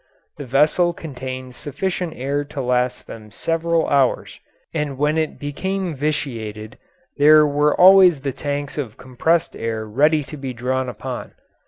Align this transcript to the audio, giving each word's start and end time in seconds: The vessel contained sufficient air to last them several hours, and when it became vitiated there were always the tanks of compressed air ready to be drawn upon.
The 0.37 0.47
vessel 0.47 0.93
contained 0.93 1.53
sufficient 1.53 2.13
air 2.15 2.43
to 2.45 2.59
last 2.59 3.05
them 3.05 3.29
several 3.29 3.85
hours, 3.87 4.39
and 4.73 4.97
when 4.97 5.15
it 5.15 5.37
became 5.37 5.93
vitiated 5.93 6.79
there 7.17 7.45
were 7.45 7.79
always 7.79 8.21
the 8.21 8.31
tanks 8.33 8.79
of 8.79 8.97
compressed 8.97 9.55
air 9.55 9.85
ready 9.85 10.23
to 10.23 10.37
be 10.37 10.53
drawn 10.55 10.89
upon. 10.89 11.33